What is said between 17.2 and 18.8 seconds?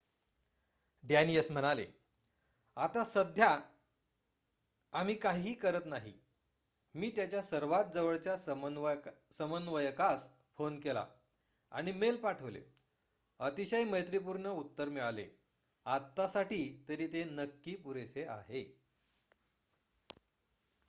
नक्की पुरेसे आहे.""